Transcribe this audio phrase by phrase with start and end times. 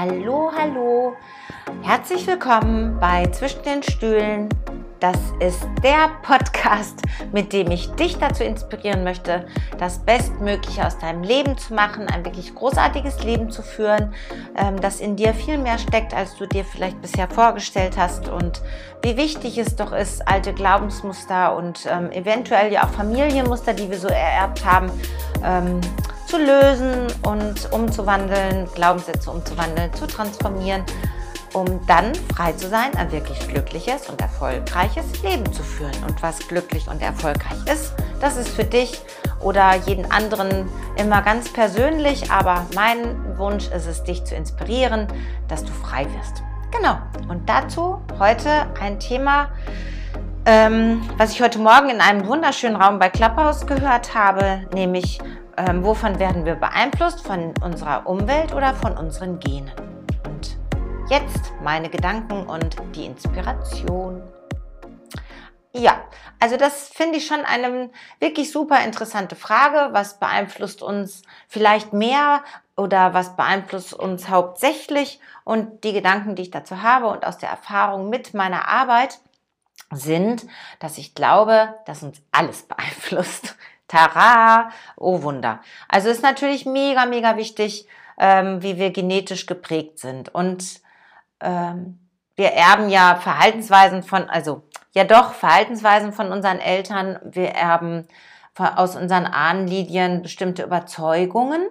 [0.00, 1.16] Hallo, hallo.
[1.82, 4.48] Herzlich willkommen bei Zwischen den Stühlen.
[5.00, 11.24] Das ist der Podcast, mit dem ich dich dazu inspirieren möchte, das Bestmögliche aus deinem
[11.24, 14.14] Leben zu machen, ein wirklich großartiges Leben zu führen,
[14.56, 18.62] ähm, das in dir viel mehr steckt, als du dir vielleicht bisher vorgestellt hast und
[19.02, 23.98] wie wichtig es doch ist, alte Glaubensmuster und ähm, eventuell ja auch Familienmuster, die wir
[23.98, 24.92] so ererbt haben,
[25.44, 25.80] ähm,
[26.28, 30.84] zu lösen und umzuwandeln, Glaubenssätze umzuwandeln, zu transformieren,
[31.54, 35.94] um dann frei zu sein, ein wirklich glückliches und erfolgreiches Leben zu führen.
[36.06, 39.00] Und was glücklich und erfolgreich ist, das ist für dich
[39.40, 45.06] oder jeden anderen immer ganz persönlich, aber mein Wunsch ist es, dich zu inspirieren,
[45.48, 46.42] dass du frei wirst.
[46.70, 46.98] Genau.
[47.28, 49.48] Und dazu heute ein Thema,
[50.44, 55.18] ähm, was ich heute Morgen in einem wunderschönen Raum bei Clubhouse gehört habe, nämlich
[55.58, 57.26] ähm, wovon werden wir beeinflusst?
[57.26, 59.72] Von unserer Umwelt oder von unseren Genen?
[60.24, 60.56] Und
[61.10, 64.22] jetzt meine Gedanken und die Inspiration.
[65.72, 66.00] Ja,
[66.40, 69.92] also das finde ich schon eine wirklich super interessante Frage.
[69.92, 72.42] Was beeinflusst uns vielleicht mehr
[72.76, 75.20] oder was beeinflusst uns hauptsächlich?
[75.44, 79.18] Und die Gedanken, die ich dazu habe und aus der Erfahrung mit meiner Arbeit
[79.90, 80.46] sind,
[80.78, 83.56] dass ich glaube, dass uns alles beeinflusst.
[83.88, 85.60] Tara, oh Wunder.
[85.88, 87.86] Also ist natürlich mega, mega wichtig,
[88.18, 90.34] ähm, wie wir genetisch geprägt sind.
[90.34, 90.80] Und
[91.40, 91.98] ähm,
[92.36, 97.18] wir erben ja Verhaltensweisen von, also ja doch, Verhaltensweisen von unseren Eltern.
[97.24, 98.06] Wir erben
[98.56, 101.68] aus unseren Ahnenlinien bestimmte Überzeugungen.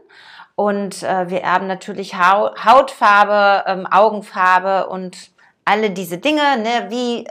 [0.55, 5.29] Und äh, wir erben natürlich Hautfarbe, ähm, Augenfarbe und
[5.65, 7.27] alle diese Dinge, ne, wie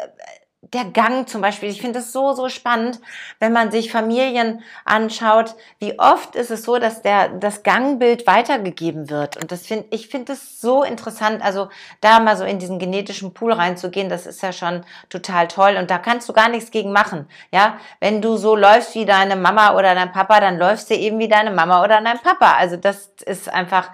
[0.73, 1.69] der Gang zum Beispiel.
[1.69, 3.01] Ich finde es so, so spannend,
[3.39, 5.55] wenn man sich Familien anschaut.
[5.79, 9.37] Wie oft ist es so, dass der, das Gangbild weitergegeben wird?
[9.37, 11.43] Und das finde, ich finde es so interessant.
[11.43, 11.69] Also
[12.01, 15.77] da mal so in diesen genetischen Pool reinzugehen, das ist ja schon total toll.
[15.79, 17.29] Und da kannst du gar nichts gegen machen.
[17.53, 21.19] Ja, wenn du so läufst wie deine Mama oder dein Papa, dann läufst du eben
[21.19, 22.55] wie deine Mama oder dein Papa.
[22.55, 23.91] Also das ist einfach,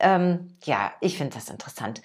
[0.00, 2.00] ähm, ja, ich finde das interessant.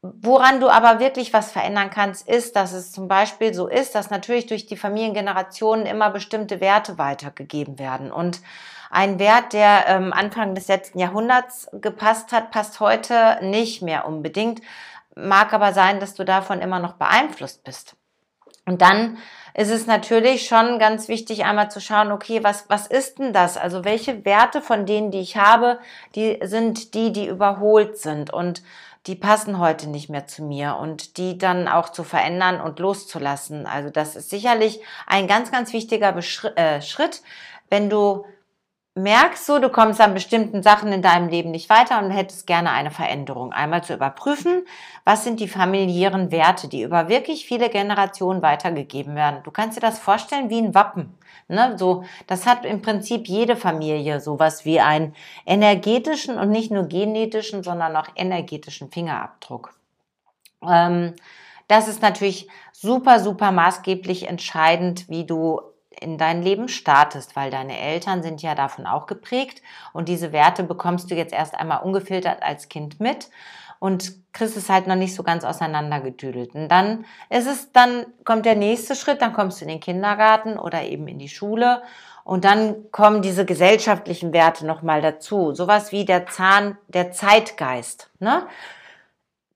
[0.00, 4.10] Woran du aber wirklich was verändern kannst, ist, dass es zum Beispiel so ist, dass
[4.10, 8.12] natürlich durch die Familiengenerationen immer bestimmte Werte weitergegeben werden.
[8.12, 8.40] Und
[8.90, 14.62] ein Wert, der ähm, Anfang des letzten Jahrhunderts gepasst hat, passt heute nicht mehr unbedingt.
[15.16, 17.96] Mag aber sein, dass du davon immer noch beeinflusst bist.
[18.66, 19.18] Und dann
[19.54, 23.56] ist es natürlich schon ganz wichtig, einmal zu schauen, okay, was, was ist denn das?
[23.56, 25.80] Also welche Werte von denen, die ich habe,
[26.14, 28.32] die sind die, die überholt sind.
[28.32, 28.62] Und
[29.06, 33.66] die passen heute nicht mehr zu mir und die dann auch zu verändern und loszulassen.
[33.66, 36.14] Also das ist sicherlich ein ganz, ganz wichtiger
[36.56, 37.22] äh, Schritt,
[37.70, 38.24] wenn du
[38.98, 42.70] merkst so, du kommst an bestimmten Sachen in deinem Leben nicht weiter und hättest gerne
[42.70, 43.52] eine Veränderung.
[43.52, 44.66] Einmal zu überprüfen,
[45.04, 49.40] was sind die familiären Werte, die über wirklich viele Generationen weitergegeben werden.
[49.44, 51.14] Du kannst dir das vorstellen wie ein Wappen.
[51.48, 51.76] Ne?
[51.78, 55.14] So, das hat im Prinzip jede Familie sowas wie einen
[55.46, 59.74] energetischen und nicht nur genetischen, sondern auch energetischen Fingerabdruck.
[60.62, 61.14] Ähm,
[61.68, 65.60] das ist natürlich super, super maßgeblich entscheidend, wie du
[66.00, 70.62] in dein Leben startest, weil deine Eltern sind ja davon auch geprägt und diese Werte
[70.62, 73.30] bekommst du jetzt erst einmal ungefiltert als Kind mit
[73.78, 76.54] und kriegst es halt noch nicht so ganz auseinandergedüdelt.
[76.54, 80.58] Und dann ist es, dann kommt der nächste Schritt, dann kommst du in den Kindergarten
[80.58, 81.82] oder eben in die Schule
[82.24, 85.54] und dann kommen diese gesellschaftlichen Werte nochmal dazu.
[85.54, 88.10] Sowas wie der Zahn, der Zeitgeist.
[88.18, 88.46] Ne?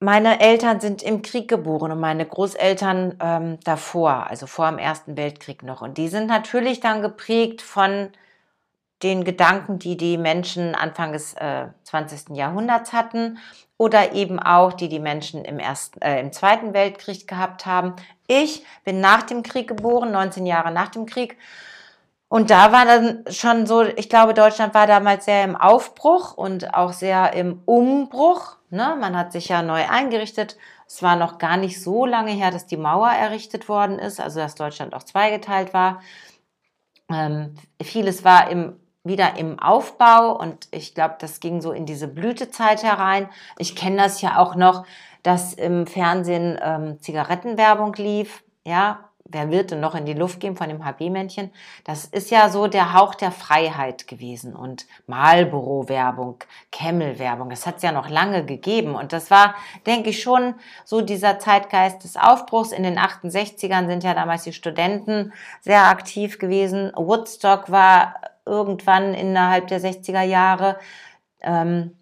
[0.02, 5.16] Meine Eltern sind im Krieg geboren und meine Großeltern ähm, davor, also vor dem Ersten
[5.16, 5.80] Weltkrieg noch.
[5.80, 8.08] Und die sind natürlich dann geprägt von
[9.04, 12.36] den Gedanken, die die Menschen Anfang des äh, 20.
[12.36, 13.38] Jahrhunderts hatten
[13.78, 17.94] oder eben auch die die Menschen im, ersten, äh, im Zweiten Weltkrieg gehabt haben.
[18.26, 21.38] Ich bin nach dem Krieg geboren, 19 Jahre nach dem Krieg
[22.32, 26.72] und da war dann schon so, ich glaube, Deutschland war damals sehr im Aufbruch und
[26.72, 28.56] auch sehr im Umbruch.
[28.71, 28.97] Ne?
[28.98, 30.56] Man hat sich ja neu eingerichtet.
[30.86, 34.41] Es war noch gar nicht so lange her, dass die Mauer errichtet worden ist, also
[34.41, 36.01] dass Deutschland auch zweigeteilt war.
[37.10, 42.09] Ähm, vieles war im, wieder im Aufbau und ich glaube, das ging so in diese
[42.09, 43.28] Blütezeit herein.
[43.59, 44.86] Ich kenne das ja auch noch,
[45.22, 48.42] dass im Fernsehen ähm, Zigarettenwerbung lief.
[48.65, 51.51] Ja, wer wird denn noch in die Luft gehen von dem HB-Männchen?
[51.84, 56.36] Das ist ja so der Hauch der Freiheit gewesen und Marlboro-Werbung,
[56.71, 59.54] Camel-Werbung, das hat es ja noch lange gegeben und das war,
[59.86, 60.54] denke ich, schon
[60.84, 62.72] so dieser Zeitgeist des Aufbruchs.
[62.72, 66.92] In den 68ern sind ja damals die Studenten sehr aktiv gewesen.
[66.95, 68.15] Woodstock war
[68.45, 70.78] irgendwann innerhalb der 60er Jahre.
[71.42, 71.97] Ähm,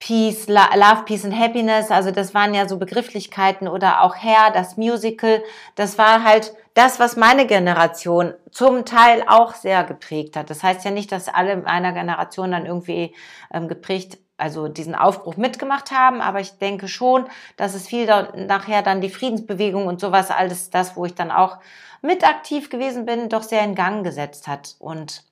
[0.00, 4.78] Peace, Love, Peace and Happiness, also das waren ja so Begrifflichkeiten oder auch Hair, das
[4.78, 5.42] Musical,
[5.74, 10.48] das war halt das, was meine Generation zum Teil auch sehr geprägt hat.
[10.48, 13.14] Das heißt ja nicht, dass alle meiner Generation dann irgendwie
[13.52, 17.26] ähm, geprägt, also diesen Aufbruch mitgemacht haben, aber ich denke schon,
[17.58, 21.30] dass es viel da, nachher dann die Friedensbewegung und sowas, alles das, wo ich dann
[21.30, 21.58] auch
[22.00, 24.76] mit aktiv gewesen bin, doch sehr in Gang gesetzt hat.
[24.78, 25.24] Und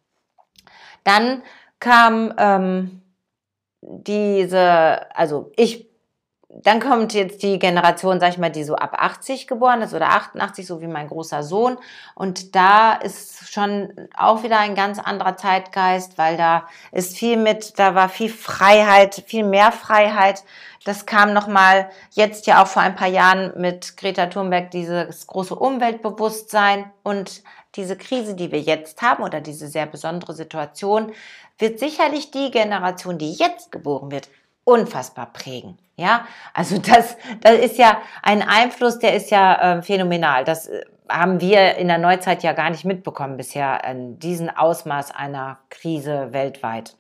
[1.05, 1.43] dann
[1.81, 3.01] kam ähm,
[3.81, 5.89] diese, also ich,
[6.51, 10.09] dann kommt jetzt die Generation, sag ich mal, die so ab 80 geboren ist oder
[10.09, 11.77] 88, so wie mein großer Sohn.
[12.15, 17.79] Und da ist schon auch wieder ein ganz anderer Zeitgeist, weil da ist viel mit,
[17.79, 20.43] da war viel Freiheit, viel mehr Freiheit.
[20.85, 25.55] Das kam nochmal jetzt ja auch vor ein paar Jahren mit Greta Thunberg dieses große
[25.55, 27.43] Umweltbewusstsein und
[27.75, 31.13] diese Krise, die wir jetzt haben oder diese sehr besondere Situation,
[31.59, 34.29] wird sicherlich die Generation, die jetzt geboren wird,
[34.65, 35.79] unfassbar prägen.
[35.97, 40.45] Ja, also das, das ist ja ein Einfluss, der ist ja äh, phänomenal.
[40.45, 45.11] Das äh, haben wir in der Neuzeit ja gar nicht mitbekommen bisher, in diesem Ausmaß
[45.11, 46.95] einer Krise weltweit.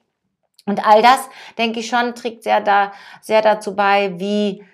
[0.66, 4.64] Und all das, denke ich schon, trägt sehr, da, sehr dazu bei, wie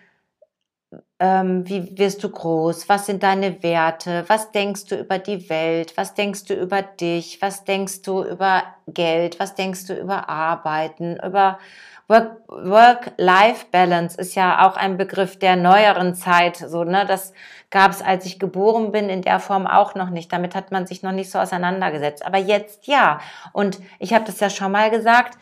[1.24, 5.96] ähm, wie wirst du groß, was sind deine Werte, was denkst du über die Welt,
[5.96, 11.16] was denkst du über dich, was denkst du über Geld, was denkst du über Arbeiten,
[11.24, 11.58] über
[12.06, 16.58] Work-Life-Balance ist ja auch ein Begriff der neueren Zeit.
[16.58, 17.32] So, ne, das
[17.70, 20.30] gab es, als ich geboren bin, in der Form auch noch nicht.
[20.30, 22.26] Damit hat man sich noch nicht so auseinandergesetzt.
[22.26, 23.20] Aber jetzt ja.
[23.54, 25.38] Und ich habe das ja schon mal gesagt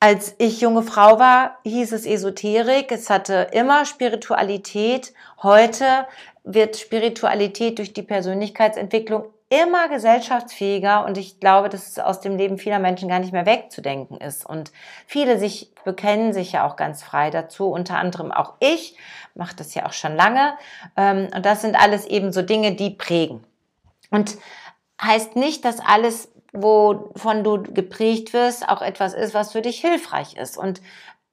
[0.00, 2.92] als ich junge Frau war, hieß es Esoterik.
[2.92, 5.12] Es hatte immer Spiritualität.
[5.42, 6.06] Heute
[6.44, 12.58] wird Spiritualität durch die Persönlichkeitsentwicklung immer gesellschaftsfähiger und ich glaube, dass es aus dem Leben
[12.58, 14.44] vieler Menschen gar nicht mehr wegzudenken ist.
[14.44, 14.72] Und
[15.06, 18.96] viele sich bekennen sich ja auch ganz frei dazu, unter anderem auch ich,
[19.34, 20.52] mache das ja auch schon lange.
[20.96, 23.42] Ähm, und das sind alles eben so Dinge, die prägen.
[24.10, 24.36] Und
[25.02, 30.36] heißt nicht, dass alles wovon du geprägt wirst, auch etwas ist, was für dich hilfreich
[30.36, 30.56] ist.
[30.56, 30.80] Und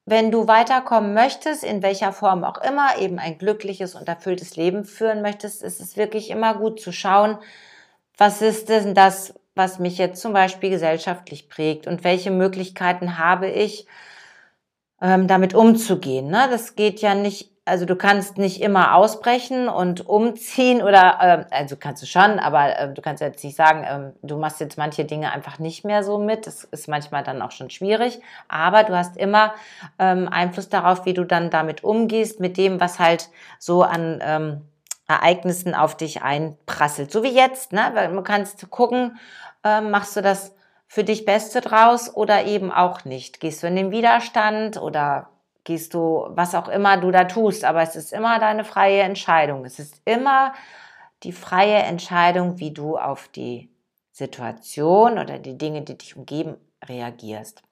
[0.04, 4.84] wenn du weiterkommen möchtest, in welcher Form auch immer, eben ein glückliches und erfülltes Leben
[4.84, 7.38] führen möchtest, ist es wirklich immer gut zu schauen,
[8.16, 13.48] was ist denn das, was mich jetzt zum Beispiel gesellschaftlich prägt und welche Möglichkeiten habe
[13.48, 13.86] ich,
[15.00, 16.28] ähm, damit umzugehen.
[16.28, 16.46] Ne?
[16.50, 21.76] Das geht ja nicht also du kannst nicht immer ausbrechen und umziehen oder, äh, also
[21.76, 25.04] kannst du schon, aber äh, du kannst jetzt nicht sagen, äh, du machst jetzt manche
[25.04, 26.46] Dinge einfach nicht mehr so mit.
[26.46, 29.52] Das ist manchmal dann auch schon schwierig, aber du hast immer
[29.98, 34.60] ähm, Einfluss darauf, wie du dann damit umgehst, mit dem, was halt so an ähm,
[35.08, 37.10] Ereignissen auf dich einprasselt.
[37.10, 37.90] So wie jetzt, ne?
[37.94, 39.18] Weil du kannst gucken,
[39.64, 40.54] äh, machst du das
[40.86, 43.40] für dich Beste draus oder eben auch nicht.
[43.40, 45.30] Gehst du in den Widerstand oder
[45.66, 49.64] gehst du, was auch immer du da tust, aber es ist immer deine freie Entscheidung.
[49.64, 50.54] Es ist immer
[51.24, 53.68] die freie Entscheidung, wie du auf die
[54.12, 56.56] Situation oder die Dinge, die dich umgeben,
[56.88, 57.62] reagierst.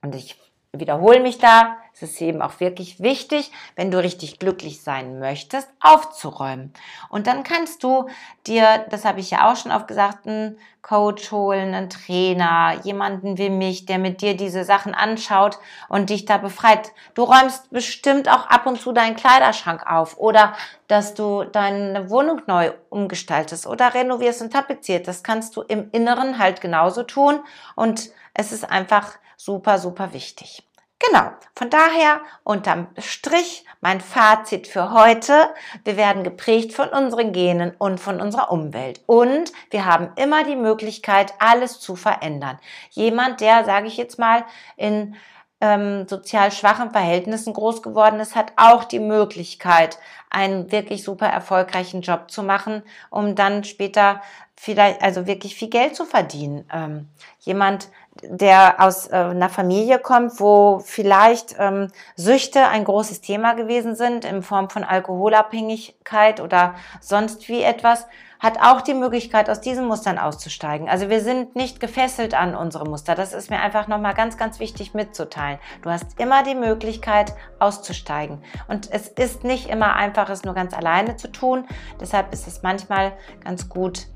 [0.00, 0.40] Und ich
[0.72, 5.68] wiederhole mich da, es ist eben auch wirklich wichtig, wenn du richtig glücklich sein möchtest,
[5.80, 6.72] aufzuräumen.
[7.08, 8.08] Und dann kannst du
[8.46, 13.36] dir, das habe ich ja auch schon oft gesagt, einen Coach holen, einen Trainer, jemanden
[13.36, 16.92] wie mich, der mit dir diese Sachen anschaut und dich da befreit.
[17.14, 20.54] Du räumst bestimmt auch ab und zu deinen Kleiderschrank auf oder
[20.86, 25.08] dass du deine Wohnung neu umgestaltest oder renovierst und tapezierst.
[25.08, 27.40] Das kannst du im Inneren halt genauso tun
[27.74, 30.67] und es ist einfach super, super wichtig.
[30.98, 35.54] Genau, von daher unterm Strich mein Fazit für heute.
[35.84, 39.00] Wir werden geprägt von unseren Genen und von unserer Umwelt.
[39.06, 42.58] Und wir haben immer die Möglichkeit, alles zu verändern.
[42.90, 44.44] Jemand, der, sage ich jetzt mal,
[44.76, 45.14] in
[45.60, 49.98] ähm, sozial schwachen Verhältnissen groß geworden ist, hat auch die Möglichkeit,
[50.30, 54.20] einen wirklich super erfolgreichen Job zu machen, um dann später
[54.56, 56.68] vielleicht, also wirklich viel Geld zu verdienen.
[56.72, 57.08] Ähm,
[57.40, 57.88] jemand,
[58.22, 64.24] der aus äh, einer Familie kommt, wo vielleicht ähm, Süchte ein großes Thema gewesen sind
[64.24, 68.06] in Form von Alkoholabhängigkeit oder sonst wie etwas,
[68.40, 70.88] hat auch die Möglichkeit, aus diesen Mustern auszusteigen.
[70.88, 73.14] Also wir sind nicht gefesselt an unsere Muster.
[73.14, 75.58] Das ist mir einfach nochmal ganz, ganz wichtig mitzuteilen.
[75.82, 78.42] Du hast immer die Möglichkeit, auszusteigen.
[78.68, 81.66] Und es ist nicht immer einfach, es nur ganz alleine zu tun.
[82.00, 84.06] Deshalb ist es manchmal ganz gut,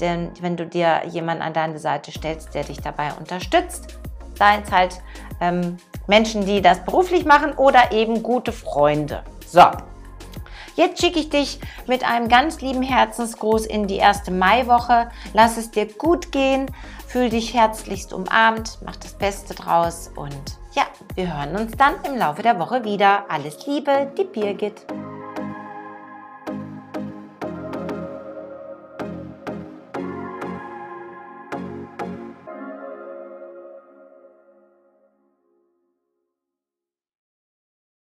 [0.00, 3.98] denn wenn du dir jemanden an deine Seite stellst, der dich dabei unterstützt,
[4.34, 5.00] seien es halt
[5.40, 5.76] ähm,
[6.06, 9.22] Menschen, die das beruflich machen oder eben gute Freunde.
[9.46, 9.64] So,
[10.78, 15.10] Jetzt schicke ich dich mit einem ganz lieben Herzensgruß in die erste Maiwoche.
[15.34, 16.66] Lass es dir gut gehen,
[17.04, 20.38] fühl dich herzlichst umarmt, mach das Beste draus und
[20.74, 20.84] ja,
[21.16, 23.24] wir hören uns dann im Laufe der Woche wieder.
[23.28, 24.86] Alles Liebe, die Birgit.